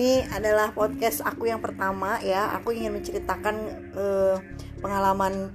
ini 0.00 0.24
adalah 0.32 0.72
podcast 0.72 1.20
aku 1.20 1.52
yang 1.52 1.60
pertama 1.60 2.16
ya. 2.24 2.56
Aku 2.56 2.72
ingin 2.72 2.96
menceritakan 2.96 3.56
uh, 3.92 4.40
pengalaman 4.80 5.52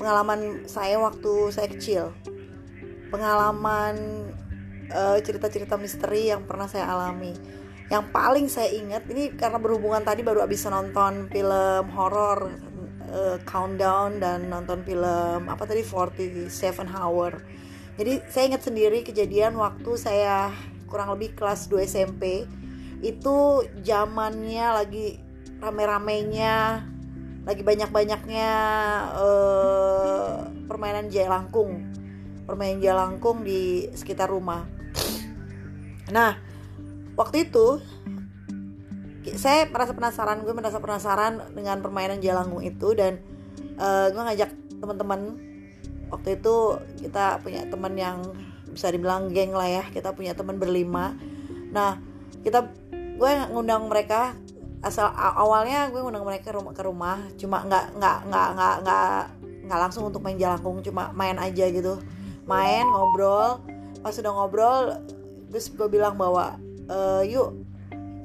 pengalaman 0.00 0.64
saya 0.64 0.96
waktu 0.96 1.52
saya 1.52 1.68
kecil. 1.68 2.16
Pengalaman 3.12 4.24
uh, 4.88 5.20
cerita-cerita 5.20 5.76
misteri 5.76 6.32
yang 6.32 6.48
pernah 6.48 6.64
saya 6.64 6.88
alami. 6.88 7.36
Yang 7.92 8.04
paling 8.08 8.48
saya 8.48 8.72
ingat 8.72 9.04
ini 9.12 9.36
karena 9.36 9.60
berhubungan 9.60 10.00
tadi 10.00 10.24
baru 10.24 10.48
habis 10.48 10.64
nonton 10.64 11.28
film 11.28 11.84
horor 11.92 12.56
uh, 13.12 13.36
Countdown 13.44 14.16
dan 14.16 14.48
nonton 14.48 14.80
film 14.80 15.44
apa 15.44 15.68
tadi 15.68 15.84
47 15.84 16.48
Hour. 16.88 17.36
Jadi 18.00 18.24
saya 18.32 18.48
ingat 18.48 18.64
sendiri 18.64 19.04
kejadian 19.04 19.60
waktu 19.60 19.92
saya 20.00 20.48
kurang 20.88 21.12
lebih 21.12 21.36
kelas 21.36 21.68
2 21.68 21.84
SMP 21.84 22.48
itu 23.02 23.66
zamannya 23.82 24.66
lagi 24.78 25.18
rame-ramenya 25.58 26.86
lagi 27.42 27.62
banyak-banyaknya 27.66 28.50
uh, 29.18 30.46
permainan 30.70 31.10
jelangkung 31.10 31.90
permainan 32.46 32.82
jelangkung 32.82 33.46
di 33.46 33.88
sekitar 33.94 34.30
rumah. 34.30 34.66
Nah 36.10 36.38
waktu 37.14 37.48
itu 37.48 37.78
saya 39.38 39.70
merasa 39.70 39.94
penasaran 39.94 40.42
gue 40.42 40.54
merasa 40.54 40.78
penasaran 40.82 41.54
dengan 41.54 41.78
permainan 41.78 42.18
jelangkung 42.18 42.62
itu 42.66 42.94
dan 42.98 43.22
uh, 43.78 44.10
gue 44.10 44.22
ngajak 44.22 44.50
teman-teman. 44.82 45.38
Waktu 46.12 46.36
itu 46.42 46.76
kita 47.00 47.40
punya 47.40 47.64
teman 47.64 47.96
yang 47.96 48.20
bisa 48.68 48.92
dibilang 48.92 49.32
geng 49.32 49.56
lah 49.56 49.68
ya 49.68 49.84
kita 49.88 50.12
punya 50.12 50.36
teman 50.36 50.60
berlima. 50.60 51.16
Nah 51.72 51.96
kita 52.42 52.81
gue 53.22 53.32
ngundang 53.54 53.86
mereka 53.86 54.34
asal 54.82 55.06
awalnya 55.14 55.86
gue 55.94 56.02
ngundang 56.02 56.26
mereka 56.26 56.50
ke 56.50 56.58
rumah 56.58 56.74
ke 56.74 56.82
rumah. 56.82 57.18
Cuma 57.38 57.62
nggak 57.62 57.94
nggak 57.94 58.18
nggak 58.26 58.48
nggak 58.58 58.74
nggak 58.82 59.18
nggak 59.70 59.78
langsung 59.78 60.10
untuk 60.10 60.26
main 60.26 60.34
jalangkung 60.34 60.82
cuma 60.82 61.14
main 61.14 61.38
aja 61.38 61.70
gitu. 61.70 62.02
Main 62.50 62.82
ngobrol. 62.82 63.62
Pas 64.02 64.10
sudah 64.10 64.34
ngobrol 64.34 64.98
terus 65.54 65.70
gue 65.70 65.86
bilang 65.86 66.18
bahwa 66.18 66.58
e, 66.90 67.30
yuk 67.30 67.62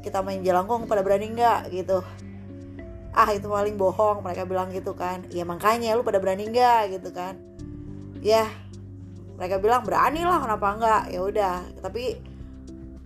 kita 0.01 0.25
main 0.25 0.41
jalangkung 0.41 0.89
pada 0.89 1.05
berani 1.05 1.29
nggak? 1.29 1.69
Gitu. 1.69 2.01
Ah 3.13 3.29
itu 3.37 3.45
paling 3.45 3.77
bohong 3.77 4.25
mereka 4.25 4.49
bilang 4.49 4.73
gitu 4.73 4.97
kan. 4.97 5.29
Ya 5.29 5.45
makanya 5.45 5.93
lu 5.93 6.01
pada 6.01 6.17
berani 6.17 6.49
nggak? 6.49 6.97
Gitu 6.97 7.13
kan. 7.13 7.37
Ya 8.25 8.49
mereka 9.37 9.61
bilang 9.61 9.85
berani 9.85 10.25
lah 10.25 10.41
kenapa 10.41 10.73
enggak 10.73 11.01
ya 11.13 11.21
udah. 11.21 11.57
Tapi 11.85 12.17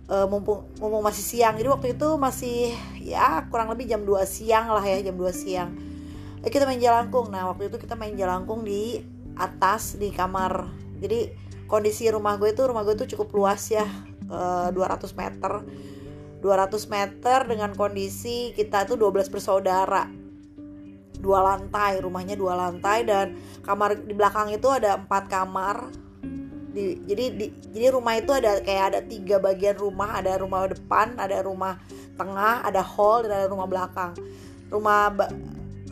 uh, 0.08 0.26
mumpung 0.26 0.66
mumpung 0.80 1.02
masih 1.04 1.22
siang. 1.22 1.54
Jadi 1.54 1.68
waktu 1.68 1.88
itu 1.94 2.08
masih 2.18 2.74
ya 2.98 3.46
kurang 3.52 3.70
lebih 3.70 3.86
jam 3.86 4.02
2 4.02 4.22
siang 4.26 4.72
lah 4.72 4.82
ya 4.82 5.12
jam 5.12 5.14
2 5.14 5.30
siang. 5.30 5.70
Eh, 6.42 6.50
kita 6.50 6.66
main 6.66 6.80
jalangkung 6.82 7.30
nah 7.30 7.46
waktu 7.50 7.70
itu 7.70 7.78
kita 7.78 7.94
main 7.94 8.18
jalangkung 8.18 8.66
di 8.66 9.02
atas 9.38 9.94
di 9.98 10.10
kamar. 10.10 10.66
Jadi 10.98 11.30
kondisi 11.70 12.10
rumah 12.10 12.36
gue 12.38 12.50
itu 12.50 12.62
rumah 12.66 12.82
gue 12.82 12.94
itu 12.98 13.14
cukup 13.14 13.34
luas 13.34 13.62
ya. 13.70 13.86
Uh, 14.32 14.72
200 14.72 15.12
meter. 15.12 15.52
200 16.42 16.74
meter 16.90 17.38
dengan 17.46 17.70
kondisi 17.70 18.50
kita 18.58 18.88
itu 18.90 18.98
12 18.98 19.30
bersaudara. 19.30 20.10
Dua 21.22 21.38
lantai 21.38 22.02
rumahnya 22.02 22.34
dua 22.34 22.58
lantai 22.58 23.06
dan 23.06 23.38
kamar 23.62 23.94
di 23.94 24.10
belakang 24.10 24.50
itu 24.50 24.66
ada 24.66 24.98
empat 24.98 25.30
kamar 25.30 25.86
di, 26.72 27.04
jadi 27.04 27.24
di, 27.36 27.46
jadi 27.68 27.92
rumah 27.92 28.16
itu 28.16 28.32
ada 28.32 28.58
kayak 28.64 28.84
ada 28.92 29.00
tiga 29.04 29.36
bagian 29.36 29.76
rumah 29.76 30.16
ada 30.16 30.40
rumah 30.40 30.64
depan 30.64 31.14
ada 31.20 31.44
rumah 31.44 31.76
tengah 32.16 32.64
ada 32.64 32.80
hall 32.80 33.22
dan 33.22 33.44
ada 33.44 33.48
rumah 33.52 33.68
belakang. 33.68 34.12
Rumah 34.72 35.12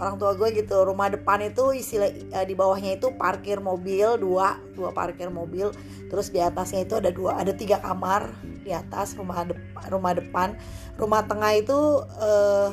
orang 0.01 0.17
tua 0.17 0.33
gue 0.33 0.49
gitu 0.57 0.81
rumah 0.89 1.13
depan 1.13 1.45
itu 1.45 1.77
isi 1.77 2.01
uh, 2.01 2.09
di 2.49 2.57
bawahnya 2.57 2.97
itu 2.97 3.13
parkir 3.21 3.61
mobil 3.61 4.17
dua 4.17 4.57
dua 4.73 4.91
parkir 4.97 5.29
mobil. 5.29 5.69
Terus 6.09 6.33
di 6.33 6.41
atasnya 6.41 6.89
itu 6.89 6.97
ada 6.97 7.13
dua 7.13 7.37
ada 7.37 7.53
tiga 7.53 7.79
kamar 7.79 8.33
di 8.65 8.73
atas 8.73 9.13
rumah 9.15 9.45
depan 9.45 9.85
rumah 9.93 10.13
depan. 10.17 10.49
Rumah 10.97 11.21
tengah 11.29 11.53
itu 11.61 11.79
uh, 12.19 12.73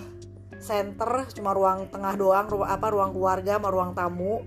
center 0.64 1.28
cuma 1.36 1.54
ruang 1.54 1.86
tengah 1.92 2.18
doang 2.18 2.48
ruang 2.50 2.70
apa 2.72 2.88
ruang 2.90 3.12
keluarga 3.14 3.62
sama 3.62 3.70
ruang 3.70 3.92
tamu 3.94 4.42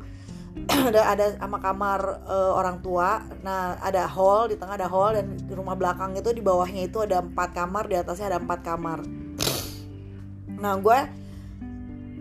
ada 0.91 1.03
ada 1.15 1.27
sama 1.39 1.63
kamar 1.63 2.01
uh, 2.27 2.53
orang 2.59 2.83
tua. 2.83 3.23
Nah 3.47 3.79
ada 3.79 4.07
hall 4.11 4.51
di 4.51 4.59
tengah 4.59 4.75
ada 4.75 4.89
hall 4.91 5.15
dan 5.15 5.39
di 5.39 5.53
rumah 5.55 5.79
belakang 5.79 6.15
itu 6.19 6.31
di 6.35 6.43
bawahnya 6.43 6.91
itu 6.91 6.99
ada 7.03 7.23
empat 7.23 7.55
kamar 7.55 7.87
di 7.87 7.97
atasnya 7.99 8.35
ada 8.35 8.39
empat 8.43 8.61
kamar. 8.67 8.99
Nah 10.59 10.75
gue 10.79 10.99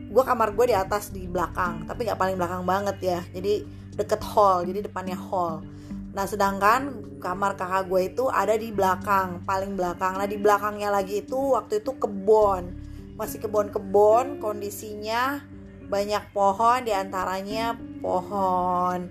gue 0.09 0.23
kamar 0.25 0.53
gue 0.53 0.65
di 0.69 0.75
atas 0.77 1.09
di 1.09 1.25
belakang. 1.25 1.89
Tapi 1.89 2.05
nggak 2.05 2.19
paling 2.19 2.35
belakang 2.37 2.63
banget 2.65 2.97
ya. 3.01 3.19
Jadi 3.33 3.65
deket 3.97 4.21
hall 4.21 4.63
jadi 4.65 4.85
depannya 4.85 5.17
hall. 5.17 5.65
Nah 6.13 6.25
sedangkan 6.29 7.09
kamar 7.19 7.57
kakak 7.59 7.89
gue 7.89 8.01
itu 8.13 8.23
ada 8.29 8.53
di 8.55 8.69
belakang 8.69 9.41
paling 9.43 9.73
belakang. 9.73 10.21
Nah 10.21 10.29
di 10.29 10.37
belakangnya 10.37 10.93
lagi 10.93 11.25
itu 11.25 11.57
waktu 11.57 11.81
itu 11.81 11.97
kebon. 11.97 12.77
Masih 13.19 13.43
kebon-kebon 13.43 14.39
kondisinya 14.39 15.43
banyak 15.89 16.31
pohon 16.31 16.85
di 16.85 16.93
antaranya 16.93 17.73
pohon 17.99 19.09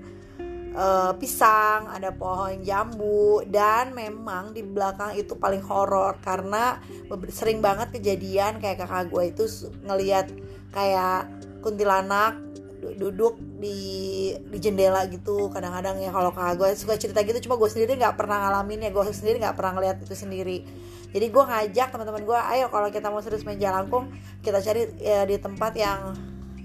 uh, 0.79 1.13
pisang, 1.19 1.91
ada 1.91 2.15
pohon 2.15 2.63
jambu 2.63 3.43
dan 3.51 3.93
memang 3.93 4.55
di 4.55 4.63
belakang 4.63 5.19
itu 5.19 5.35
paling 5.35 5.61
horor 5.67 6.17
karena 6.23 6.79
sering 7.35 7.59
banget 7.59 7.91
kejadian 7.99 8.63
kayak 8.63 8.87
kakak 8.87 9.11
gue 9.11 9.35
itu 9.35 9.45
ngelihat 9.85 10.31
kayak 10.71 11.27
kuntilanak 11.59 12.39
duduk 12.79 13.35
di 13.59 14.31
di 14.39 14.59
jendela 14.63 15.03
gitu. 15.11 15.51
Kadang-kadang 15.51 15.99
ya 15.99 16.15
kalau 16.15 16.31
kakak 16.31 16.55
gue 16.63 16.69
suka 16.79 16.95
cerita 16.95 17.27
gitu 17.27 17.51
cuma 17.51 17.59
gue 17.59 17.67
sendiri 17.67 17.99
nggak 17.99 18.15
pernah 18.15 18.47
ngalamin 18.47 18.87
ya 18.87 18.91
gue 18.95 19.03
sendiri 19.11 19.43
nggak 19.43 19.57
pernah 19.59 19.73
ngeliat 19.77 19.97
itu 19.99 20.15
sendiri. 20.15 20.63
Jadi 21.09 21.27
gue 21.27 21.45
ngajak 21.45 21.89
teman-teman 21.91 22.23
gue 22.23 22.39
ayo 22.55 22.71
kalau 22.71 22.89
kita 22.93 23.11
mau 23.11 23.19
serius 23.19 23.43
main 23.43 23.59
jalangkung 23.59 24.13
kita 24.45 24.63
cari 24.63 24.93
ya, 25.01 25.27
di 25.27 25.41
tempat 25.41 25.73
yang 25.75 26.15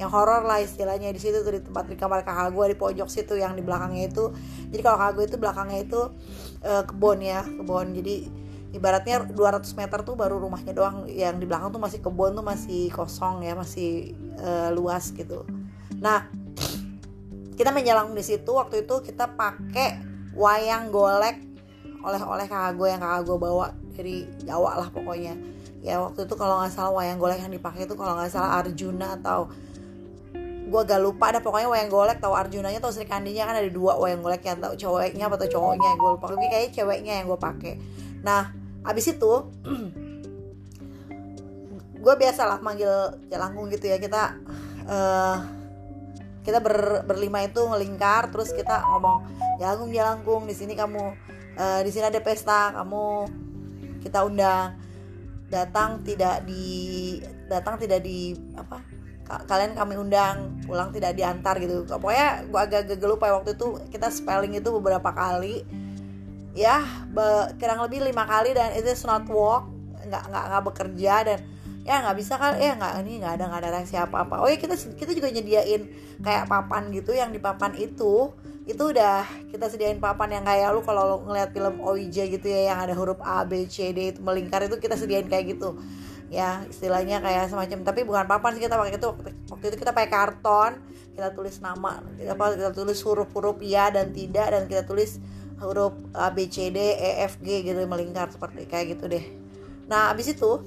yang 0.02 0.10
horor 0.10 0.42
lah 0.42 0.58
istilahnya 0.58 1.14
di 1.14 1.22
situ 1.22 1.46
tuh 1.46 1.54
di 1.54 1.62
tempat 1.62 1.86
di 1.86 1.94
kamar 1.94 2.26
kakak 2.26 2.50
gue 2.50 2.66
di 2.74 2.78
pojok 2.78 3.10
situ 3.10 3.38
yang 3.38 3.54
di 3.54 3.62
belakangnya 3.62 4.10
itu. 4.10 4.34
Jadi 4.74 4.82
kalau 4.82 4.98
kakak 4.98 5.14
gue 5.14 5.26
itu 5.30 5.38
belakangnya 5.38 5.80
itu 5.86 6.02
uh, 6.66 6.84
kebun 6.86 7.20
ya 7.22 7.46
kebun. 7.46 7.94
Jadi 7.94 8.16
ibaratnya 8.74 9.30
200 9.30 9.70
meter 9.78 10.00
tuh 10.02 10.16
baru 10.18 10.42
rumahnya 10.42 10.74
doang. 10.74 11.06
Yang 11.06 11.36
di 11.42 11.46
belakang 11.46 11.70
tuh 11.70 11.82
masih 11.82 12.00
kebun 12.02 12.34
tuh 12.34 12.46
masih 12.46 12.90
kosong 12.90 13.46
ya 13.46 13.54
masih 13.54 14.18
uh, 14.42 14.74
luas 14.74 15.14
gitu. 15.14 15.46
Nah 16.02 16.26
kita 17.54 17.70
menjalang 17.70 18.18
di 18.18 18.26
situ 18.26 18.50
waktu 18.50 18.90
itu 18.90 18.98
kita 19.06 19.30
pakai 19.38 20.02
wayang 20.34 20.90
golek 20.90 21.38
oleh-oleh 22.04 22.50
kakak 22.50 22.74
gue 22.76 22.88
yang 22.90 23.02
kakak 23.02 23.22
gue 23.30 23.38
bawa 23.38 23.68
dari 23.94 24.26
Jawa 24.42 24.82
lah 24.82 24.90
pokoknya. 24.90 25.38
Ya 25.86 26.02
waktu 26.02 26.26
itu 26.26 26.34
kalau 26.34 26.64
nggak 26.64 26.74
salah 26.74 26.96
wayang 26.98 27.22
golek 27.22 27.44
yang 27.46 27.54
dipakai 27.54 27.86
itu 27.86 27.94
kalau 27.94 28.18
nggak 28.18 28.34
salah 28.34 28.58
Arjuna 28.64 29.22
atau 29.22 29.54
gue 30.74 30.82
agak 30.82 31.06
lupa 31.06 31.30
ada 31.30 31.38
pokoknya 31.38 31.70
wayang 31.70 31.94
golek 31.94 32.18
tahu 32.18 32.34
Arjunanya 32.34 32.82
atau 32.82 32.90
Sri 32.90 33.06
Kandinya 33.06 33.46
kan 33.46 33.62
ada 33.62 33.70
dua 33.70 33.94
wayang 34.02 34.26
golek 34.26 34.42
yang 34.42 34.58
tahu 34.58 34.74
cowoknya 34.74 35.30
atau 35.30 35.46
cowoknya 35.46 35.90
gue 35.94 36.10
lupa. 36.18 36.26
Tapi 36.34 36.50
kayaknya 36.50 36.72
ceweknya 36.74 37.14
yang 37.22 37.30
gue 37.30 37.38
pakai 37.38 37.74
nah 38.26 38.50
abis 38.82 39.14
itu 39.14 39.54
gue 42.04 42.14
biasa 42.18 42.42
lah 42.50 42.58
manggil 42.66 42.90
jalangkung 43.30 43.70
gitu 43.70 43.86
ya. 43.86 44.02
Kita 44.02 44.34
uh, 44.90 45.38
kita 46.42 46.58
ber, 46.58 47.06
berlima 47.06 47.46
itu 47.46 47.62
ngelingkar 47.62 48.34
terus 48.34 48.50
kita 48.50 48.82
ngomong 48.82 49.30
jalangkung 49.62 49.94
jalangkung 49.94 50.42
di 50.50 50.58
sini 50.58 50.74
kamu 50.74 51.14
uh, 51.54 51.80
di 51.86 51.92
sini 51.94 52.10
ada 52.10 52.18
pesta 52.18 52.74
kamu 52.74 53.30
kita 54.02 54.26
undang. 54.26 54.74
Datang 55.54 56.02
tidak 56.02 56.50
di 56.50 57.22
datang 57.46 57.78
tidak 57.78 58.02
di 58.02 58.34
apa 58.58 59.03
kalian 59.24 59.74
kami 59.74 59.96
undang 59.96 60.60
pulang 60.68 60.92
tidak 60.92 61.16
diantar 61.16 61.58
gitu. 61.58 61.88
Pokoknya 61.88 62.44
gue 62.48 62.60
agak-agak 62.60 63.08
lupa 63.08 63.32
ya 63.32 63.34
waktu 63.40 63.52
itu 63.56 63.68
kita 63.90 64.12
spelling 64.12 64.54
itu 64.56 64.70
beberapa 64.70 65.10
kali. 65.16 65.64
Ya 66.54 66.86
kurang 67.58 67.82
lebih 67.82 68.06
lima 68.06 68.30
kali 68.30 68.54
dan 68.54 68.78
itu 68.78 68.94
not 69.10 69.26
walk 69.32 69.68
nggak 70.04 70.24
nggak 70.30 70.44
nggak 70.52 70.64
bekerja 70.68 71.14
dan 71.26 71.40
ya 71.88 72.04
nggak 72.04 72.16
bisa 72.20 72.36
kan 72.36 72.60
eh 72.60 72.72
nggak 72.76 72.92
ini 73.04 73.24
nggak 73.24 73.34
ada 73.40 73.44
nggak 73.50 73.62
ada 73.64 73.70
reaksi 73.76 73.96
apa 74.00 74.24
apa 74.24 74.40
oh 74.40 74.48
ya 74.48 74.56
kita 74.56 74.76
kita 74.76 75.12
juga 75.16 75.32
nyediain 75.32 75.88
kayak 76.22 76.48
papan 76.48 76.92
gitu 76.92 77.12
yang 77.16 77.34
di 77.34 77.40
papan 77.42 77.74
itu. 77.80 78.32
Itu 78.64 78.96
udah 78.96 79.28
kita 79.52 79.68
sediain 79.68 80.00
papan 80.00 80.40
yang 80.40 80.48
kayak 80.48 80.72
lu 80.72 80.80
kalau 80.88 81.04
lu 81.04 81.18
ngeliat 81.28 81.52
film 81.52 81.84
OIJ 81.84 82.32
gitu 82.32 82.48
ya 82.48 82.72
yang 82.72 82.80
ada 82.80 82.96
huruf 82.96 83.20
A 83.20 83.44
B 83.44 83.68
C 83.68 83.92
D 83.92 84.16
itu 84.16 84.24
melingkar 84.24 84.64
itu 84.64 84.80
kita 84.80 84.96
sediain 84.96 85.28
kayak 85.28 85.60
gitu 85.60 85.76
ya 86.34 86.66
istilahnya 86.66 87.22
kayak 87.22 87.54
semacam 87.54 87.86
tapi 87.86 88.02
bukan 88.02 88.26
papan 88.26 88.58
sih 88.58 88.66
kita 88.66 88.74
pakai 88.74 88.98
itu. 88.98 89.10
Waktu 89.54 89.66
itu 89.70 89.78
kita 89.78 89.94
pakai 89.94 90.10
karton 90.10 90.72
kita 91.14 91.30
tulis 91.30 91.62
nama 91.62 92.02
apa 92.02 92.58
kita 92.58 92.74
tulis 92.74 92.98
huruf-huruf 93.06 93.62
ya 93.62 93.94
dan 93.94 94.10
tidak 94.10 94.50
dan 94.50 94.66
kita 94.66 94.82
tulis 94.82 95.22
huruf 95.62 95.94
A 96.18 96.34
B 96.34 96.50
C 96.50 96.74
D 96.74 96.82
E 96.98 97.22
F 97.30 97.38
G 97.38 97.62
gitu 97.62 97.78
melingkar 97.86 98.34
seperti 98.34 98.66
kayak 98.66 98.98
gitu 98.98 99.06
deh. 99.06 99.22
Nah 99.86 100.10
abis 100.10 100.34
itu 100.34 100.58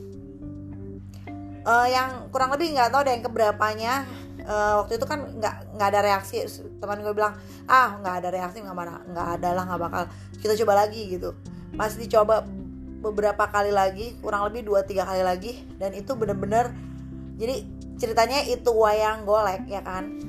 uh, 1.67 1.87
yang 1.91 2.31
kurang 2.31 2.55
lebih 2.55 2.79
nggak 2.79 2.95
tahu 2.95 3.03
ada 3.03 3.11
yang 3.11 3.25
keberapanya 3.27 4.07
uh, 4.47 4.87
waktu 4.87 5.03
itu 5.03 5.07
kan 5.11 5.35
nggak 5.35 5.75
nggak 5.75 5.89
ada 5.91 6.01
reaksi. 6.07 6.47
Teman 6.79 7.03
gue 7.03 7.11
bilang 7.11 7.35
ah 7.67 7.99
nggak 7.99 8.15
ada 8.23 8.29
reaksi 8.31 8.63
nggak 8.63 8.77
marah 8.79 9.03
nggak 9.03 9.29
ada 9.43 9.49
lah 9.51 9.65
nggak 9.67 9.81
bakal 9.83 10.03
kita 10.39 10.55
coba 10.63 10.87
lagi 10.87 11.11
gitu. 11.11 11.35
Pas 11.75 11.91
dicoba 11.91 12.47
beberapa 13.01 13.49
kali 13.49 13.71
lagi 13.71 14.17
kurang 14.21 14.49
lebih 14.49 14.67
dua 14.67 14.85
tiga 14.85 15.05
kali 15.05 15.23
lagi 15.23 15.53
dan 15.77 15.93
itu 15.93 16.17
bener-bener 16.17 16.73
jadi 17.37 17.63
ceritanya 17.97 18.45
itu 18.49 18.73
wayang 18.73 19.25
golek 19.29 19.65
ya 19.69 19.85
kan 19.85 20.21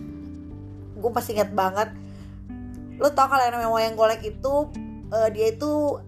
gue 0.98 1.12
masih 1.14 1.38
inget 1.38 1.52
banget 1.54 1.90
lo 2.98 3.14
tau 3.14 3.30
kalau 3.30 3.44
yang 3.46 3.54
namanya 3.54 3.72
wayang 3.72 3.96
golek 3.96 4.22
itu 4.26 4.54
uh, 5.14 5.30
dia 5.30 5.54
itu 5.54 6.02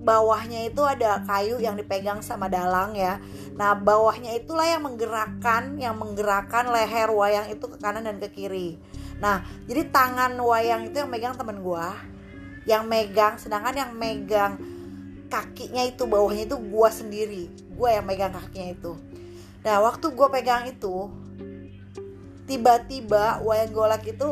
bawahnya 0.00 0.72
itu 0.72 0.80
ada 0.80 1.20
kayu 1.28 1.60
yang 1.60 1.76
dipegang 1.76 2.24
sama 2.24 2.48
dalang 2.48 2.96
ya. 2.96 3.20
Nah, 3.60 3.76
bawahnya 3.76 4.32
itulah 4.32 4.64
yang 4.64 4.80
menggerakkan 4.80 5.76
yang 5.76 6.00
menggerakkan 6.00 6.72
leher 6.72 7.12
wayang 7.12 7.52
itu 7.52 7.68
ke 7.68 7.76
kanan 7.76 8.08
dan 8.08 8.16
ke 8.16 8.32
kiri. 8.32 8.80
Nah, 9.20 9.44
jadi 9.68 9.92
tangan 9.92 10.40
wayang 10.40 10.88
itu 10.88 11.04
yang 11.04 11.12
megang 11.12 11.36
temen 11.36 11.60
gua, 11.60 11.92
yang 12.64 12.88
megang 12.88 13.36
sedangkan 13.36 13.76
yang 13.76 13.92
megang 13.92 14.56
kakinya 15.30 15.86
itu 15.86 16.04
bawahnya 16.04 16.50
itu 16.50 16.58
gua 16.58 16.90
sendiri. 16.90 17.48
Gua 17.78 17.94
yang 17.94 18.04
megang 18.04 18.34
kakinya 18.34 18.74
itu. 18.74 18.92
Nah, 19.62 19.80
waktu 19.80 20.10
gua 20.12 20.28
pegang 20.28 20.66
itu 20.66 21.08
tiba-tiba 22.50 23.38
wayang 23.46 23.70
golak 23.70 24.02
itu 24.10 24.26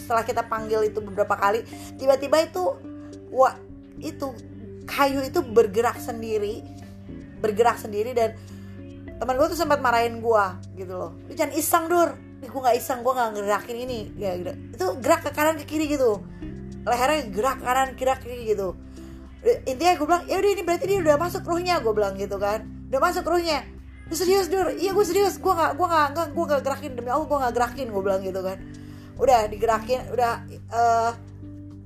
setelah 0.00 0.24
kita 0.24 0.48
panggil 0.48 0.80
itu 0.88 1.04
beberapa 1.04 1.36
kali 1.36 1.60
tiba-tiba 2.00 2.40
itu 2.40 2.72
wah 3.28 3.52
itu 4.00 4.32
kayu 4.88 5.20
itu 5.20 5.44
bergerak 5.44 6.00
sendiri 6.00 6.64
bergerak 7.44 7.76
sendiri 7.76 8.16
dan 8.16 8.32
teman 9.20 9.36
gue 9.36 9.52
tuh 9.52 9.60
sempat 9.60 9.84
marahin 9.84 10.24
gue 10.24 10.44
gitu 10.80 10.96
loh. 10.96 11.12
Lu 11.28 11.36
jangan 11.36 11.52
iseng 11.52 11.84
dur. 11.92 12.16
Gue 12.40 12.60
nggak 12.60 12.76
iseng 12.80 13.04
gue 13.04 13.12
nggak 13.12 13.30
ngerakin 13.36 13.76
ini. 13.76 14.00
Ya 14.16 14.40
itu 14.40 14.86
gerak 15.04 15.28
ke 15.28 15.30
kanan 15.36 15.60
ke 15.60 15.68
kiri 15.68 15.86
gitu. 15.92 16.24
Lehernya 16.88 17.28
gerak 17.28 17.60
kanan 17.60 17.92
gerak 17.92 18.24
kiri 18.24 18.56
gitu 18.56 18.72
intinya 19.68 19.92
gue 20.00 20.06
bilang 20.08 20.24
ya 20.24 20.36
udah 20.40 20.50
ini 20.56 20.62
berarti 20.64 20.84
dia 20.88 20.98
udah 21.04 21.16
masuk 21.20 21.42
ruhnya 21.44 21.74
gue 21.84 21.92
bilang 21.92 22.14
gitu 22.16 22.36
kan. 22.40 22.64
Udah 22.88 23.00
masuk 23.00 23.24
ruhnya. 23.28 23.64
Lu 24.08 24.14
serius 24.16 24.48
dur? 24.48 24.72
Iya 24.72 24.96
gue 24.96 25.04
serius. 25.04 25.36
Gue 25.36 25.52
nggak 25.52 25.76
gue 25.76 25.86
nggak 25.86 26.06
nggak 26.16 26.28
gue 26.32 26.44
nggak 26.48 26.62
gerakin. 26.64 26.90
Demi 26.96 27.10
allah 27.12 27.26
gue 27.28 27.38
nggak 27.38 27.54
gerakin 27.54 27.86
gue 27.92 28.02
bilang 28.02 28.20
gitu 28.24 28.40
kan. 28.40 28.58
Udah 29.20 29.40
digerakin 29.46 30.00
udah 30.10 30.32
uh, 30.72 31.12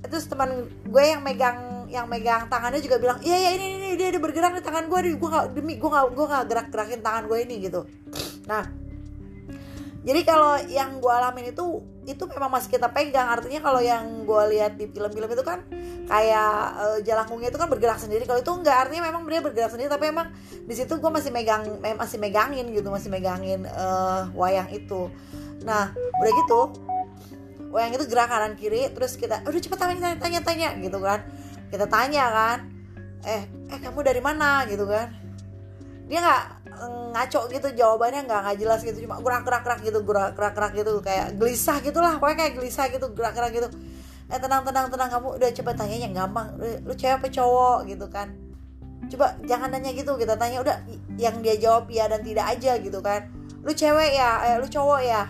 terus 0.07 0.25
teman 0.31 0.71
gue 0.87 1.03
yang 1.03 1.21
megang 1.21 1.89
yang 1.89 2.05
megang 2.05 2.45
tangannya 2.47 2.79
juga 2.79 3.01
bilang 3.01 3.19
iya 3.25 3.49
ya 3.49 3.49
ini 3.57 3.81
ini 3.81 3.87
dia 3.97 4.13
ada 4.13 4.21
bergerak 4.21 4.53
di 4.55 4.61
tangan 4.61 4.85
gue 4.85 5.17
gue 5.17 5.29
gak 5.29 5.57
demi 5.57 5.81
gue 5.81 5.89
gak 5.89 6.05
gue 6.13 6.25
gak 6.29 6.43
gerak 6.45 6.67
gerakin 6.69 7.01
tangan 7.01 7.25
gue 7.25 7.37
ini 7.43 7.55
gitu. 7.65 7.83
Nah 8.45 8.63
jadi 9.99 10.21
kalau 10.23 10.55
yang 10.71 11.03
gue 11.03 11.11
alamin 11.11 11.51
itu 11.51 11.83
itu 12.07 12.23
memang 12.23 12.47
masih 12.47 12.71
kita 12.71 12.87
pegang. 12.87 13.27
Artinya 13.27 13.59
kalau 13.59 13.83
yang 13.83 14.23
gue 14.23 14.43
lihat 14.55 14.79
di 14.79 14.87
film-film 14.87 15.27
itu 15.27 15.43
kan 15.43 15.59
kayak 16.07 16.55
uh, 16.79 16.97
jalangkungnya 17.03 17.51
itu 17.51 17.59
kan 17.59 17.67
bergerak 17.67 17.99
sendiri. 17.99 18.23
Kalau 18.23 18.39
itu 18.39 18.47
enggak 18.47 18.87
artinya 18.87 19.11
memang 19.11 19.27
dia 19.27 19.43
bergerak 19.43 19.75
sendiri. 19.75 19.91
Tapi 19.91 20.07
memang 20.07 20.31
di 20.63 20.73
situ 20.73 20.95
gue 20.95 21.11
masih 21.11 21.35
megang 21.35 21.83
masih 21.83 22.15
megangin 22.15 22.71
gitu 22.71 22.87
masih 22.87 23.11
megangin 23.11 23.67
uh, 23.67 24.31
wayang 24.39 24.71
itu. 24.71 25.11
Nah 25.67 25.91
udah 25.91 26.31
gitu 26.31 26.61
wayang 27.75 27.91
itu 27.99 28.07
gerak 28.07 28.31
kanan 28.31 28.55
kiri. 28.55 28.87
Terus 28.95 29.19
kita 29.19 29.43
udah 29.43 29.59
cepet 29.59 29.77
tanya 29.77 30.15
tanya 30.15 30.39
tanya 30.39 30.69
gitu 30.79 30.97
kan. 31.03 31.27
Kita 31.67 31.91
tanya 31.91 32.25
kan 32.31 32.59
eh 33.27 33.43
eh 33.67 33.79
kamu 33.83 33.99
dari 33.99 34.23
mana? 34.23 34.63
gitu 34.63 34.87
kan 34.87 35.28
dia 36.09 36.19
nggak 36.25 36.43
eh, 36.73 37.05
ngaco 37.13 37.41
gitu 37.53 37.67
jawabannya 37.77 38.25
nggak 38.25 38.39
nggak 38.41 38.57
jelas 38.57 38.81
gitu 38.81 39.05
cuma 39.05 39.21
gerak 39.21 39.45
gerak 39.45 39.61
gerak 39.61 39.79
gitu 39.85 39.99
gerak 40.01 40.33
gerak 40.33 40.53
gerak 40.57 40.71
gitu 40.73 40.91
kayak 41.05 41.37
gelisah 41.37 41.77
gitulah 41.85 42.17
pokoknya 42.17 42.37
kayak 42.41 42.53
gelisah 42.57 42.85
gitu 42.89 43.05
gerak 43.13 43.33
gerak 43.37 43.51
gitu. 43.53 43.69
Eh 44.29 44.37
tenang 44.37 44.61
tenang 44.61 44.93
tenang 44.93 45.09
kamu 45.09 45.41
udah 45.41 45.49
coba 45.57 45.71
tanya 45.73 45.97
yang 45.97 46.13
gampang. 46.13 46.53
Lu, 46.61 46.65
lu 46.85 46.93
cewek 46.93 47.17
apa 47.17 47.27
cowok? 47.33 47.89
Gitu 47.89 48.05
kan. 48.13 48.29
Coba 49.09 49.33
jangan 49.41 49.73
nanya 49.73 49.89
gitu 49.97 50.13
kita 50.21 50.37
tanya 50.37 50.61
udah 50.61 50.77
yang 51.17 51.41
dia 51.41 51.57
jawab 51.57 51.89
ya 51.89 52.05
dan 52.05 52.21
tidak 52.21 52.45
aja 52.45 52.77
gitu 52.77 53.01
kan. 53.01 53.25
Lu 53.65 53.73
cewek 53.73 54.13
ya? 54.13 54.53
Eh 54.53 54.55
lu 54.61 54.69
cowok 54.69 55.01
ya? 55.01 55.25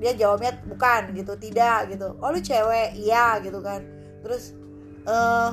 Dia 0.00 0.12
jawabnya 0.16 0.56
bukan 0.64 1.12
gitu 1.12 1.36
tidak 1.36 1.92
gitu. 1.92 2.16
Oh 2.16 2.32
lu 2.32 2.40
cewek? 2.40 2.96
Iya 2.96 3.44
gitu 3.44 3.60
kan. 3.60 3.84
Terus 4.24 4.56
uh, 5.04 5.52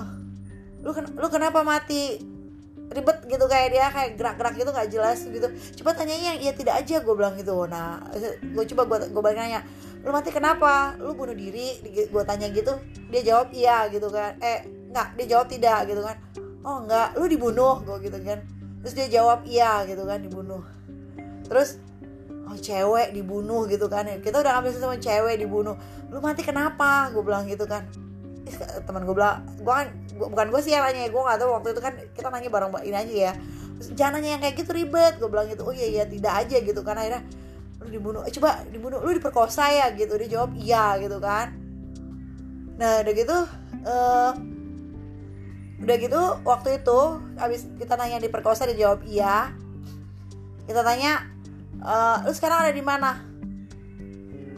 lu 0.80 0.96
lu 0.96 1.28
kenapa 1.28 1.60
mati 1.60 2.24
ribet 2.90 3.22
gitu 3.30 3.46
kayak 3.46 3.70
dia 3.70 3.86
kayak 3.94 4.18
gerak-gerak 4.18 4.54
gitu 4.58 4.70
nggak 4.74 4.90
jelas 4.90 5.20
gitu. 5.22 5.48
Coba 5.82 5.94
tanya 5.94 6.18
yang 6.18 6.42
iya 6.42 6.54
tidak 6.58 6.82
aja 6.82 7.06
gue 7.06 7.14
bilang 7.14 7.38
gitu. 7.38 7.54
Nah 7.70 8.02
gue 8.42 8.64
coba 8.74 8.82
gue 8.90 8.98
gue 9.14 9.22
balik 9.22 9.38
nanya 9.38 9.62
lu 10.02 10.10
mati 10.10 10.34
kenapa? 10.34 10.98
Lu 10.98 11.14
bunuh 11.14 11.38
diri? 11.38 11.78
Gue 12.10 12.24
tanya 12.26 12.50
gitu 12.50 12.82
dia 13.14 13.22
jawab 13.22 13.54
iya 13.54 13.86
gitu 13.94 14.10
kan. 14.10 14.42
Eh 14.42 14.66
nggak 14.90 15.08
dia 15.22 15.26
jawab 15.38 15.48
tidak 15.54 15.86
gitu 15.86 16.02
kan. 16.02 16.18
Oh 16.66 16.82
nggak 16.82 17.22
lu 17.22 17.26
dibunuh 17.30 17.78
gue 17.86 17.98
gitu 18.10 18.18
kan. 18.26 18.42
Terus 18.82 18.94
dia 18.98 19.08
jawab 19.22 19.46
iya 19.46 19.86
gitu 19.86 20.02
kan 20.10 20.26
dibunuh. 20.26 20.66
Terus 21.46 21.78
oh 22.50 22.58
cewek 22.58 23.14
dibunuh 23.14 23.70
gitu 23.70 23.86
kan. 23.86 24.10
Kita 24.18 24.42
udah 24.42 24.58
ngambil 24.58 24.72
sama 24.74 24.98
cewek 24.98 25.38
dibunuh. 25.38 25.78
Lu 26.10 26.18
mati 26.26 26.42
kenapa? 26.42 27.14
Gue 27.14 27.22
bilang 27.22 27.46
gitu 27.46 27.70
kan 27.70 27.86
teman 28.58 29.06
gue 29.06 29.16
bilang 29.16 29.46
gue 29.58 29.74
kan 29.74 29.88
bukan 30.18 30.48
gue 30.52 30.62
sih 30.66 30.74
yang 30.74 30.84
nanya 30.84 31.08
gue 31.08 31.22
gak 31.22 31.40
tahu 31.40 31.50
waktu 31.56 31.70
itu 31.78 31.82
kan 31.82 31.94
kita 32.18 32.28
nanya 32.34 32.50
bareng 32.50 32.72
ini 32.84 32.98
aja 32.98 33.16
ya. 33.30 33.34
Jangan 33.96 34.20
nanya 34.20 34.30
yang 34.36 34.42
kayak 34.44 34.56
gitu 34.60 34.72
ribet. 34.76 35.14
Gue 35.22 35.30
bilang 35.32 35.48
gitu 35.48 35.64
oh 35.64 35.74
iya 35.74 35.88
iya 35.88 36.04
tidak 36.10 36.34
aja 36.46 36.58
gitu 36.60 36.82
kan 36.82 36.98
akhirnya 36.98 37.24
lu 37.80 37.88
dibunuh 37.88 38.22
eh 38.28 38.34
coba 38.36 38.68
dibunuh 38.68 39.00
lu 39.00 39.16
diperkosa 39.16 39.72
ya 39.72 39.88
gitu 39.96 40.18
dia 40.20 40.42
jawab 40.42 40.52
iya 40.58 40.98
gitu 41.00 41.18
kan. 41.22 41.56
Nah 42.76 43.06
udah 43.06 43.14
gitu 43.16 43.38
uh, 43.88 44.32
udah 45.80 45.96
gitu 45.96 46.22
waktu 46.44 46.84
itu 46.84 47.00
habis 47.40 47.70
kita 47.80 47.96
nanya 47.96 48.20
diperkosa 48.20 48.68
dia 48.68 48.90
jawab 48.90 49.06
iya. 49.08 49.54
Kita 50.68 50.84
tanya 50.84 51.26
uh, 51.80 52.28
lu 52.28 52.34
sekarang 52.36 52.68
ada 52.68 52.74
di 52.76 52.84
mana 52.84 53.29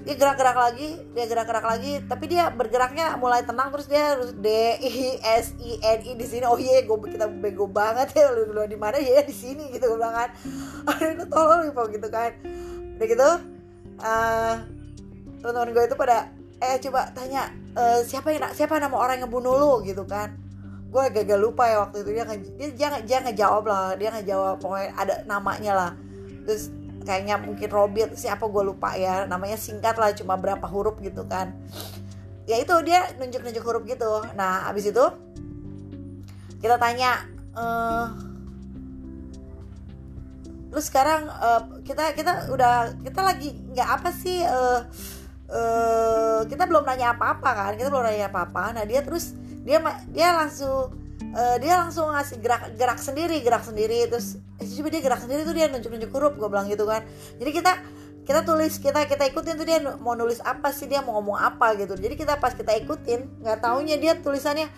dia 0.02 0.18
gerak-gerak 0.18 0.58
lagi 0.58 0.98
dia 1.14 1.26
gerak-gerak 1.30 1.66
lagi 1.66 2.02
tapi 2.10 2.26
dia 2.26 2.50
bergeraknya 2.50 3.22
mulai 3.22 3.46
tenang 3.46 3.70
terus 3.70 3.86
dia 3.86 4.18
harus 4.18 4.34
D 4.34 4.50
I 4.82 5.22
S 5.22 5.54
I 5.62 5.78
N 5.78 6.00
I 6.02 6.12
di 6.18 6.26
sini. 6.26 6.46
Oh 6.50 6.58
iya 6.58 6.82
gue 6.82 6.98
kita 7.06 7.30
bego 7.30 7.70
banget 7.70 8.10
ya 8.18 8.34
lu 8.34 8.50
lu 8.50 8.66
di 8.66 8.78
mana? 8.78 8.98
Ya 8.98 9.22
di 9.22 9.34
sini 9.34 9.70
gitu 9.70 9.94
gue 9.94 9.98
bilang 10.02 10.18
kan. 10.18 10.30
Aduh 10.90 11.10
itu 11.14 11.26
tolong 11.30 11.70
gitu 11.94 12.08
kan. 12.10 12.34
Udah 12.98 13.08
gitu 13.08 13.30
uh, 14.02 14.56
teman-teman 15.42 15.70
gue 15.70 15.84
itu 15.86 15.96
pada 15.98 16.18
eh 16.62 16.78
coba 16.82 17.14
tanya 17.14 17.54
uh, 17.78 18.02
siapa 18.02 18.34
yang 18.34 18.50
siapa 18.58 18.82
nama 18.82 18.98
orang 18.98 19.22
yang 19.22 19.30
ngebunuh 19.30 19.54
lu? 19.54 19.74
Gitu 19.86 20.02
kan. 20.10 20.34
Gue 20.90 21.14
gagal 21.14 21.38
lupa 21.38 21.70
ya 21.70 21.86
waktu 21.86 22.02
itu 22.02 22.10
dia 22.18 22.26
dia 22.58 22.70
jangan 22.74 23.02
jangan 23.06 23.34
jawab 23.38 23.64
lah 23.70 23.94
dia 23.96 24.10
nggak 24.10 24.26
jawab 24.26 24.58
pokoknya 24.58 24.90
ada 24.98 25.14
namanya 25.30 25.74
lah. 25.78 25.92
Terus 26.42 26.74
kayaknya 27.02 27.42
mungkin 27.42 27.70
Robert 27.70 28.14
siapa 28.14 28.46
gue 28.46 28.64
lupa 28.64 28.94
ya 28.96 29.26
namanya 29.26 29.58
singkat 29.58 29.98
lah 29.98 30.14
cuma 30.14 30.38
berapa 30.38 30.64
huruf 30.70 31.02
gitu 31.02 31.26
kan. 31.26 31.54
Ya 32.50 32.58
itu 32.58 32.74
dia 32.86 33.10
nunjuk-nunjuk 33.18 33.64
huruf 33.64 33.84
gitu. 33.86 34.26
Nah 34.38 34.70
abis 34.70 34.90
itu 34.90 35.06
kita 36.62 36.78
tanya 36.78 37.26
uh, 37.58 38.14
lu 40.72 40.80
sekarang 40.80 41.28
uh, 41.28 41.82
kita 41.84 42.14
kita 42.14 42.48
udah 42.54 42.96
kita 43.02 43.20
lagi 43.20 43.50
nggak 43.76 43.90
apa 44.00 44.10
sih 44.14 44.40
uh, 44.46 44.86
uh, 45.52 46.40
kita 46.48 46.64
belum 46.64 46.88
nanya 46.88 47.18
apa-apa 47.18 47.50
kan 47.52 47.74
kita 47.76 47.90
belum 47.90 48.06
nanya 48.06 48.30
apa-apa. 48.30 48.78
Nah 48.78 48.84
dia 48.86 49.04
terus 49.04 49.34
dia 49.66 49.82
dia 50.14 50.38
langsung 50.38 51.01
uh, 51.36 51.56
dia 51.60 51.80
langsung 51.80 52.12
ngasih 52.12 52.38
gerak 52.40 52.76
gerak 52.76 53.00
sendiri 53.00 53.40
gerak 53.44 53.64
sendiri 53.64 54.08
terus 54.08 54.40
eh, 54.60 54.68
coba 54.68 54.90
dia 54.92 55.02
gerak 55.02 55.22
sendiri 55.24 55.42
tuh 55.48 55.56
dia 55.56 55.66
nunjuk 55.72 55.92
nunjuk 55.92 56.12
huruf 56.12 56.34
gue 56.36 56.50
bilang 56.52 56.68
gitu 56.68 56.84
kan. 56.84 57.04
Jadi 57.40 57.52
kita 57.52 57.74
kita 58.22 58.46
tulis 58.46 58.78
kita 58.78 59.10
kita 59.10 59.24
ikutin 59.34 59.56
tuh 59.58 59.66
dia 59.66 59.82
mau 59.98 60.14
nulis 60.14 60.40
apa 60.46 60.70
sih 60.70 60.86
dia 60.86 61.02
mau 61.02 61.18
ngomong 61.20 61.38
apa 61.40 61.74
gitu. 61.80 61.98
Jadi 61.98 62.14
kita 62.16 62.38
pas 62.38 62.54
kita 62.54 62.76
ikutin 62.86 63.42
nggak 63.42 63.60
taunya 63.64 63.98
dia 63.98 64.14
tulisannya 64.20 64.70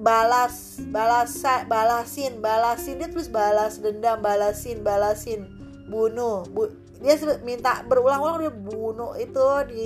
balas 0.00 0.82
balas 0.90 1.32
balasin 1.70 2.42
balasin. 2.42 2.98
Dia 2.98 3.08
tulis 3.08 3.30
balas 3.30 3.78
dendam 3.78 4.18
balasin 4.18 4.82
balasin. 4.82 5.46
Bunuh 5.84 6.48
bu, 6.48 6.72
dia 7.04 7.14
minta 7.44 7.84
berulang-ulang 7.84 8.40
dia 8.40 8.52
bunuh 8.52 9.14
itu 9.20 9.44
di 9.70 9.84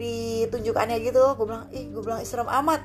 ditunjukannya 0.00 0.96
gitu. 1.04 1.36
Gue 1.38 1.46
bilang 1.46 1.64
ih 1.70 1.92
gue 1.92 2.02
bilang 2.02 2.20
serem 2.26 2.50
amat. 2.50 2.82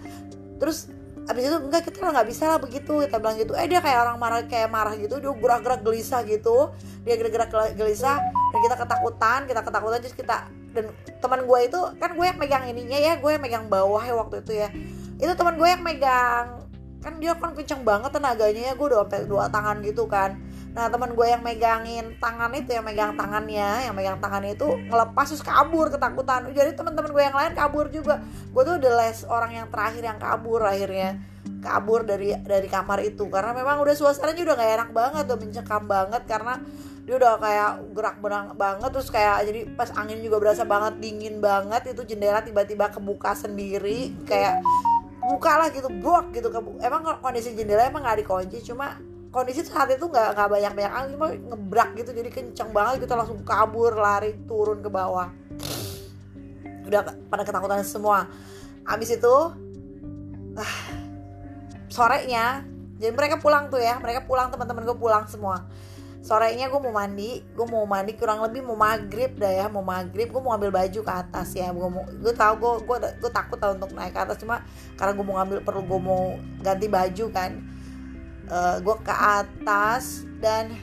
Terus 0.61 0.87
abis 1.25 1.49
itu 1.49 1.57
enggak 1.57 1.81
kita 1.89 2.05
nggak 2.05 2.27
bisa 2.29 2.43
lah 2.45 2.59
begitu 2.61 3.01
kita 3.01 3.17
bilang 3.17 3.37
gitu. 3.41 3.57
Eh 3.57 3.65
dia 3.65 3.81
kayak 3.81 3.99
orang 4.05 4.17
marah 4.21 4.41
kayak 4.45 4.69
marah 4.69 4.93
gitu 4.93 5.17
dia 5.17 5.31
gerak-gerak 5.33 5.81
gelisah 5.81 6.21
gitu. 6.25 6.69
Dia 7.01 7.17
gerak-gerak 7.17 7.73
gelisah 7.73 8.17
dan 8.21 8.59
kita 8.61 8.75
ketakutan 8.77 9.39
kita 9.49 9.61
ketakutan 9.65 9.97
terus 10.01 10.15
kita 10.15 10.49
dan 10.75 10.91
teman 11.23 11.47
gue 11.47 11.59
itu 11.65 11.79
kan 11.97 12.09
gue 12.13 12.25
yang 12.27 12.37
megang 12.37 12.63
ininya 12.67 12.99
ya 12.99 13.13
gue 13.17 13.31
yang 13.31 13.43
megang 13.43 13.65
bawah 13.65 14.03
ya 14.05 14.13
waktu 14.13 14.45
itu 14.45 14.53
ya. 14.53 14.69
Itu 15.17 15.33
teman 15.33 15.57
gue 15.57 15.67
yang 15.67 15.81
megang 15.81 16.65
kan 17.05 17.13
dia 17.21 17.37
kan 17.37 17.53
kenceng 17.53 17.85
banget 17.85 18.09
tenaganya 18.09 18.61
ya 18.69 18.73
gue 18.73 18.85
udah 18.89 19.05
sampai 19.05 19.29
dua 19.29 19.45
tangan 19.45 19.77
gitu 19.85 20.09
kan 20.09 20.41
nah 20.75 20.91
teman 20.91 21.15
gue 21.15 21.23
yang 21.23 21.39
megangin 21.39 22.19
tangan 22.19 22.51
itu 22.51 22.75
yang 22.75 22.83
megang 22.83 23.15
tangannya 23.15 23.87
yang 23.87 23.95
megang 23.95 24.19
tangannya 24.19 24.59
itu 24.59 24.67
ngelepas 24.91 25.31
terus 25.31 25.39
kabur 25.39 25.87
ketakutan. 25.87 26.51
Jadi 26.51 26.75
teman-teman 26.75 27.15
gue 27.15 27.23
yang 27.23 27.31
lain 27.31 27.55
kabur 27.55 27.87
juga. 27.87 28.19
Gue 28.51 28.63
tuh 28.67 28.75
the 28.83 28.91
last 28.91 29.23
orang 29.31 29.55
yang 29.55 29.71
terakhir 29.71 30.03
yang 30.03 30.19
kabur 30.19 30.59
akhirnya. 30.67 31.15
Kabur 31.63 32.03
dari 32.03 32.35
dari 32.43 32.67
kamar 32.67 32.99
itu. 33.07 33.23
Karena 33.31 33.55
memang 33.55 33.79
udah 33.79 33.95
suasananya 33.95 34.43
udah 34.43 34.55
gak 34.59 34.71
enak 34.75 34.89
banget 34.91 35.23
udah 35.31 35.39
mencekam 35.39 35.83
banget. 35.87 36.21
Karena 36.27 36.59
dia 37.07 37.15
udah 37.15 37.33
kayak 37.39 37.71
gerak 37.95 38.15
benang 38.19 38.45
banget 38.59 38.89
terus 38.91 39.07
kayak 39.13 39.45
jadi 39.47 39.61
pas 39.77 39.93
angin 39.95 40.19
juga 40.19 40.43
berasa 40.43 40.67
banget 40.67 40.99
dingin 40.99 41.39
banget. 41.39 41.95
Itu 41.95 42.03
jendela 42.03 42.43
tiba-tiba 42.43 42.91
kebuka 42.91 43.31
sendiri 43.31 44.11
kayak 44.27 44.59
buka 45.23 45.55
lah 45.55 45.71
gitu 45.71 45.87
brok 45.87 46.35
gitu. 46.35 46.51
Emang 46.83 47.07
kondisi 47.23 47.55
jendela 47.55 47.87
emang 47.87 48.03
nggak 48.03 48.27
dikunci 48.27 48.59
cuma 48.59 48.99
kondisi 49.35 49.67
saat 49.67 49.91
itu 49.91 50.07
nggak 50.07 50.31
nggak 50.31 50.47
banyak 50.47 50.71
banyak 50.79 50.93
angin 50.95 51.11
cuma 51.19 51.27
ngebrak 51.35 51.89
gitu 51.99 52.15
jadi 52.15 52.29
kenceng 52.31 52.71
banget 52.71 53.03
kita 53.03 53.19
langsung 53.19 53.43
kabur 53.43 53.91
lari 53.91 54.31
turun 54.47 54.79
ke 54.79 54.87
bawah. 54.87 55.27
Udah 56.87 57.03
pada 57.27 57.43
ketakutan 57.43 57.83
semua. 57.83 58.31
Abis 58.87 59.19
itu 59.19 59.35
ah, 60.55 60.75
sorenya 61.91 62.63
jadi 62.95 63.11
mereka 63.11 63.43
pulang 63.43 63.67
tuh 63.67 63.83
ya 63.83 63.99
mereka 63.99 64.23
pulang 64.23 64.55
teman-teman 64.55 64.87
gue 64.87 64.95
pulang 64.95 65.27
semua. 65.27 65.67
Sorenya 66.23 66.71
gue 66.71 66.79
mau 66.79 66.95
mandi 66.95 67.43
gue 67.43 67.67
mau 67.67 67.83
mandi 67.83 68.15
kurang 68.15 68.39
lebih 68.39 68.63
mau 68.63 68.79
maghrib 68.79 69.35
dah 69.35 69.51
ya 69.51 69.65
mau 69.67 69.83
maghrib 69.83 70.31
gue 70.31 70.41
mau 70.41 70.55
ambil 70.55 70.71
baju 70.71 70.99
ke 71.03 71.11
atas 71.11 71.59
ya 71.59 71.75
gue 71.75 71.89
mau 71.91 72.07
gue 72.07 72.33
tahu 72.33 72.53
gue 72.55 72.73
gue 72.87 72.97
gue 73.19 73.31
takut 73.35 73.59
tau 73.59 73.75
untuk 73.75 73.91
naik 73.91 74.15
ke 74.15 74.23
atas 74.23 74.39
cuma 74.39 74.63
karena 74.95 75.11
gue 75.11 75.25
mau 75.27 75.35
ngambil 75.43 75.59
perlu 75.61 75.83
gue 75.85 75.99
mau 76.01 76.39
ganti 76.65 76.87
baju 76.89 77.25
kan 77.29 77.74
uh, 78.49 78.75
eh, 78.75 78.75
gue 78.81 78.95
ke 79.01 79.13
atas 79.13 80.25
dan 80.41 80.73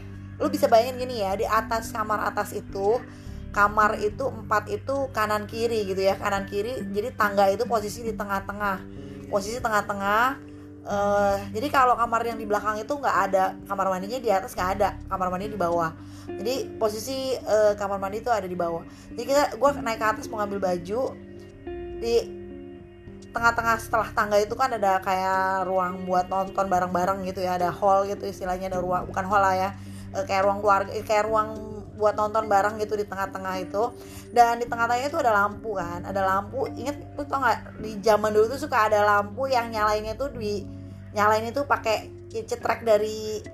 lu 0.40 0.50
bisa 0.50 0.66
bayangin 0.66 0.98
gini 1.06 1.22
ya 1.22 1.38
di 1.38 1.46
atas 1.46 1.94
kamar 1.94 2.26
atas 2.26 2.56
itu 2.56 2.98
kamar 3.52 4.00
itu 4.00 4.24
empat 4.24 4.64
itu 4.72 5.12
kanan 5.12 5.44
kiri 5.44 5.84
gitu 5.86 6.02
ya 6.02 6.16
kanan 6.16 6.48
kiri 6.48 6.82
jadi 6.90 7.12
tangga 7.14 7.52
itu 7.52 7.68
posisi 7.68 8.02
di 8.02 8.16
tengah-tengah. 8.16 8.80
Posisi 9.28 9.60
tengah-tengah 9.60 10.24
uh, 10.88 11.36
jadi 11.52 11.68
kalau 11.70 11.94
kamar 11.94 12.26
yang 12.26 12.38
di 12.40 12.46
belakang 12.48 12.80
itu 12.80 12.92
nggak 12.92 13.16
ada 13.30 13.54
kamar 13.68 13.86
mandinya 13.92 14.18
di 14.18 14.30
atas 14.32 14.52
nggak 14.56 14.70
ada 14.78 14.88
kamar 15.06 15.28
mandi 15.30 15.52
di 15.52 15.60
bawah. 15.60 15.92
Jadi 16.22 16.78
posisi 16.78 17.34
uh, 17.34 17.74
kamar 17.76 17.98
mandi 17.98 18.22
itu 18.22 18.30
ada 18.30 18.46
di 18.46 18.56
bawah. 18.56 18.82
Jadi 19.14 19.24
kita 19.26 19.42
gue 19.58 19.70
naik 19.82 19.98
ke 20.00 20.06
atas 20.06 20.24
mau 20.26 20.42
ngambil 20.42 20.58
baju 20.58 21.02
di 22.02 22.41
tengah-tengah 23.32 23.76
setelah 23.80 24.08
tangga 24.12 24.36
itu 24.38 24.52
kan 24.52 24.70
ada 24.76 25.00
kayak 25.00 25.64
ruang 25.64 26.04
buat 26.04 26.28
nonton 26.28 26.68
bareng-bareng 26.68 27.24
gitu 27.26 27.40
ya 27.40 27.56
ada 27.56 27.72
hall 27.72 28.04
gitu 28.04 28.28
istilahnya 28.28 28.68
ada 28.68 28.78
ruang 28.78 29.08
bukan 29.08 29.24
hall 29.24 29.40
lah 29.40 29.56
ya 29.56 29.70
e, 30.12 30.18
kayak 30.28 30.44
ruang 30.44 30.60
keluarga 30.60 30.90
eh, 30.92 31.00
kayak 31.00 31.24
ruang 31.26 31.48
buat 31.96 32.16
nonton 32.16 32.48
bareng 32.50 32.80
gitu 32.82 32.98
di 32.98 33.06
tengah-tengah 33.06 33.54
itu. 33.62 33.82
Dan 34.32 34.58
di 34.58 34.66
tengah-tengahnya 34.66 35.08
itu 35.12 35.18
ada 35.20 35.32
lampu 35.44 35.76
kan 35.76 36.00
ada 36.08 36.24
lampu 36.24 36.64
inget 36.72 36.96
tuh 37.14 37.28
tau 37.28 37.44
nggak 37.44 37.84
di 37.84 37.90
zaman 38.00 38.32
dulu 38.32 38.46
tuh 38.56 38.60
suka 38.64 38.88
ada 38.88 39.04
lampu 39.04 39.44
yang 39.44 39.68
nyalainnya 39.68 40.16
tuh 40.16 40.32
di 40.32 40.64
nyalain 41.12 41.44
itu 41.44 41.68
pakai 41.68 42.08
cetrek 42.32 42.80
dari 42.80 43.44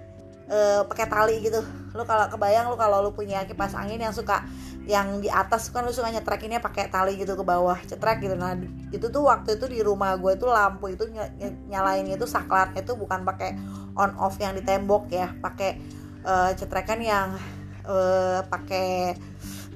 uh, 0.49 0.87
pakai 0.87 1.07
tali 1.11 1.37
gitu. 1.43 1.61
Lu 1.95 2.07
kalau 2.07 2.31
kebayang 2.31 2.71
lu 2.71 2.77
kalau 2.79 3.03
lu 3.03 3.11
punya 3.11 3.43
kipas 3.43 3.75
angin 3.75 3.99
yang 3.99 4.15
suka 4.15 4.47
yang 4.89 5.21
di 5.21 5.29
atas 5.29 5.69
kan 5.69 5.85
lu 5.85 5.93
suka 5.93 6.09
nyetrekinnya 6.09 6.65
pakai 6.65 6.89
tali 6.89 7.21
gitu 7.21 7.37
ke 7.37 7.45
bawah 7.45 7.77
cetrek 7.85 8.25
gitu. 8.25 8.33
Nah 8.41 8.57
itu 8.89 9.13
tuh 9.13 9.29
waktu 9.29 9.61
itu 9.61 9.69
di 9.69 9.85
rumah 9.85 10.17
gue 10.17 10.33
tuh 10.41 10.49
lampu 10.49 10.89
itu 10.89 11.05
ny 11.13 11.21
nyalain 11.69 12.09
itu 12.09 12.25
saklar 12.25 12.73
itu 12.73 12.97
bukan 12.97 13.21
pakai 13.21 13.53
on 13.93 14.17
off 14.17 14.41
yang 14.41 14.57
di 14.57 14.65
tembok 14.65 15.13
ya 15.13 15.29
pakai 15.45 15.77
uh, 16.25 16.57
cetrekan 16.57 17.05
yang 17.05 17.37
uh, 17.85 18.41
pakai 18.49 19.13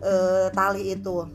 uh, 0.01 0.49
tali 0.49 0.97
itu. 0.97 1.29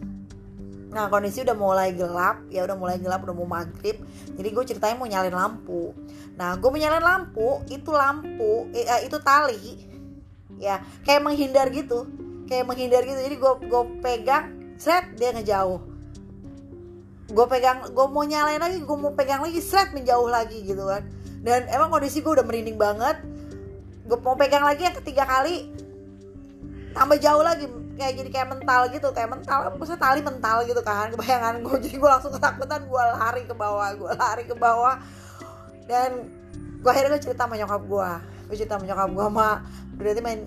Nah 0.90 1.06
kondisi 1.14 1.46
udah 1.46 1.54
mulai 1.54 1.94
gelap 1.94 2.50
ya 2.50 2.66
udah 2.66 2.74
mulai 2.74 2.98
gelap 2.98 3.30
udah 3.30 3.36
mau 3.38 3.46
maghrib 3.46 4.02
jadi 4.34 4.50
gue 4.58 4.64
ceritanya 4.74 4.98
mau 4.98 5.06
nyalain 5.06 5.38
lampu. 5.38 5.94
Nah 6.34 6.58
gue 6.58 6.66
mau 6.66 6.82
nyalain 6.82 7.06
lampu 7.06 7.62
itu 7.70 7.94
lampu 7.94 8.74
eh, 8.74 9.06
itu 9.06 9.22
tali 9.22 9.86
ya 10.58 10.82
kayak 11.06 11.22
menghindar 11.22 11.70
gitu 11.70 12.10
kayak 12.48 12.66
menghindar 12.66 13.04
gitu. 13.04 13.20
Jadi 13.20 13.36
gue 13.38 13.54
gue 13.68 13.84
pegang 14.02 14.46
set 14.80 15.04
dia 15.20 15.36
ngejauh. 15.36 15.84
Gue 17.28 17.46
pegang 17.52 17.84
gue 17.92 18.06
mau 18.08 18.24
nyalain 18.24 18.58
lagi 18.58 18.80
gue 18.82 18.98
mau 18.98 19.12
pegang 19.14 19.44
lagi 19.44 19.60
set 19.60 19.92
menjauh 19.92 20.32
lagi 20.32 20.64
gitu 20.64 20.88
kan. 20.88 21.04
Dan 21.44 21.68
emang 21.70 21.92
kondisi 21.92 22.24
gue 22.24 22.32
udah 22.32 22.46
merinding 22.48 22.80
banget. 22.80 23.20
Gue 24.08 24.18
mau 24.24 24.40
pegang 24.40 24.64
lagi 24.64 24.88
yang 24.88 24.96
ketiga 25.04 25.28
kali 25.28 25.70
tambah 26.96 27.20
jauh 27.20 27.44
lagi. 27.44 27.68
Kayak 27.98 28.14
jadi 28.14 28.30
kayak 28.30 28.48
mental 28.54 28.82
gitu 28.94 29.08
kayak 29.10 29.30
mental 29.34 29.74
maksudnya 29.74 29.98
tali 29.98 30.22
mental 30.22 30.62
gitu 30.70 30.82
kan 30.86 31.10
kebayangan 31.10 31.66
gue 31.66 31.76
jadi 31.90 31.98
gue 31.98 32.10
langsung 32.10 32.30
ketakutan 32.30 32.86
gue 32.86 33.04
lari 33.18 33.42
ke 33.50 33.56
bawah 33.58 33.90
gue 33.94 34.12
lari 34.16 34.44
ke 34.48 34.56
bawah. 34.56 34.96
Dan 35.88 36.32
gue 36.82 36.90
akhirnya 36.94 37.18
gue 37.18 37.22
cerita 37.26 37.44
sama 37.46 37.58
nyokap 37.58 37.84
gue 37.84 38.10
gue 38.48 38.56
cerita 38.56 38.80
sama 38.80 38.86
nyokap 38.88 39.10
gue 39.12 39.28
mah 39.28 39.56
berarti 39.98 40.22
main 40.24 40.40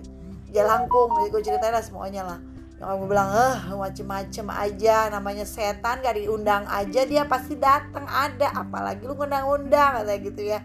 jalangkung 0.50 1.10
jadi 1.18 1.28
gue 1.30 1.42
ceritain 1.42 1.74
lah 1.74 1.84
semuanya 1.84 2.22
lah. 2.26 2.38
Yang 2.80 2.96
gue 2.96 3.08
bilang 3.12 3.28
eh 3.36 3.56
macem-macem 3.76 4.46
aja 4.48 5.12
namanya 5.12 5.44
setan 5.44 6.00
gak 6.00 6.16
diundang 6.16 6.64
aja 6.64 7.04
dia 7.04 7.28
pasti 7.28 7.56
datang 7.56 8.08
ada. 8.08 8.48
Apalagi 8.56 9.04
lu 9.04 9.14
ngundang-undang 9.14 10.04
kayak 10.08 10.20
gitu 10.32 10.48
ya. 10.48 10.64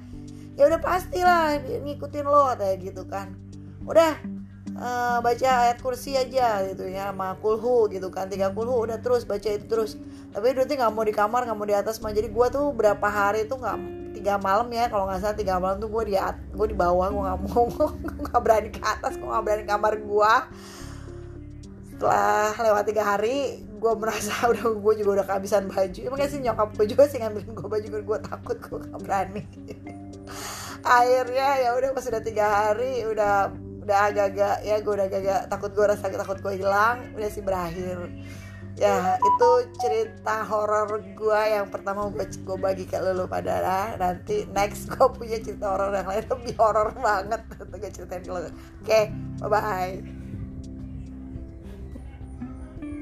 Ya 0.55 0.71
udah 0.71 0.79
pastilah 0.79 1.59
ngikutin 1.59 2.25
lo 2.25 2.55
kayak 2.55 2.77
gitu 2.79 3.03
kan. 3.03 3.35
Udah 3.83 4.15
uh, 4.79 5.19
baca 5.19 5.49
ayat 5.67 5.83
kursi 5.83 6.15
aja 6.15 6.63
gitu 6.71 6.87
ya 6.87 7.11
sama 7.11 7.35
kulhu 7.43 7.91
gitu 7.91 8.07
kan. 8.07 8.31
Tiga 8.31 8.55
kulhu 8.55 8.87
udah 8.87 9.03
terus 9.03 9.27
baca 9.27 9.51
itu 9.51 9.67
terus. 9.67 9.99
Tapi 10.31 10.55
berarti 10.55 10.79
nggak 10.79 10.91
mau 10.95 11.03
di 11.03 11.11
kamar 11.11 11.43
nggak 11.43 11.57
mau 11.59 11.67
di 11.67 11.75
atas 11.75 11.99
mah. 11.99 12.15
Jadi 12.15 12.31
gue 12.31 12.47
tuh 12.47 12.71
berapa 12.71 13.07
hari 13.11 13.43
tuh 13.51 13.59
nggak 13.59 13.77
tiga 14.25 14.41
malam 14.41 14.65
ya 14.73 14.89
kalau 14.89 15.05
nggak 15.05 15.21
salah 15.21 15.37
tiga 15.37 15.61
malam 15.61 15.77
tuh 15.77 15.85
gue 15.93 16.09
di 16.09 16.17
gue 16.57 16.67
di 16.73 16.73
bawah 16.73 17.13
gue 17.13 17.21
nggak 17.29 17.39
mau 17.45 17.69
gue 17.77 17.89
nggak 18.25 18.41
berani 18.41 18.69
ke 18.73 18.81
atas 18.81 19.21
gue 19.21 19.27
nggak 19.29 19.45
berani 19.45 19.63
kamar 19.69 19.93
gue 20.01 20.33
setelah 21.93 22.57
lewat 22.57 22.83
tiga 22.89 23.03
hari 23.05 23.61
gue 23.61 23.93
merasa 24.01 24.33
udah 24.51 24.65
gue 24.65 24.93
juga 24.97 25.21
udah 25.21 25.25
kehabisan 25.29 25.69
baju. 25.69 25.99
Emang 26.01 26.19
sih 26.25 26.41
nyokap 26.41 26.73
gue 26.73 26.85
juga 26.89 27.03
sih 27.05 27.21
ngambilin 27.21 27.53
gue 27.53 27.69
baju 27.69 27.87
gue 28.01 28.19
takut 28.25 28.57
gue 28.57 28.77
nggak 28.81 29.01
berani. 29.05 29.41
Akhirnya 30.97 31.49
ya 31.61 31.69
udah 31.77 31.89
pas 31.93 32.05
udah 32.09 32.23
tiga 32.25 32.45
hari 32.49 33.05
udah 33.05 33.53
udah 33.85 33.99
agak-agak 34.09 34.65
ya 34.65 34.81
gue 34.81 34.93
udah 34.97 35.05
agak-agak 35.05 35.41
takut 35.53 35.71
gue 35.77 35.85
rasa 35.85 36.09
takut 36.09 36.41
gue 36.41 36.53
hilang 36.57 37.05
udah 37.13 37.29
sih 37.29 37.45
berakhir 37.45 38.09
ya 38.75 39.15
itu 39.15 39.49
cerita 39.79 40.43
horor 40.43 40.99
gue 41.15 41.41
yang 41.47 41.71
pertama 41.71 42.11
gue 42.11 42.27
gue 42.27 42.57
bagi 42.59 42.83
ke 42.83 42.99
pada 43.23 43.63
lah 43.63 43.85
nanti 43.95 44.43
next 44.51 44.87
gue 44.91 45.07
punya 45.15 45.39
cerita 45.39 45.71
horor 45.71 45.95
yang 45.95 46.07
lain 46.11 46.25
lebih 46.27 46.55
horor 46.59 46.91
banget. 46.99 47.41
Untuk 47.55 47.77
gue 47.79 47.91
ceritain 47.91 48.23
ke 48.23 48.31
lo 48.31 48.43
oke 48.43 48.51
okay, 48.83 49.15
bye 49.39 49.47
bye 49.47 49.95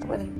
apa 0.03 0.13
nih 0.20 0.32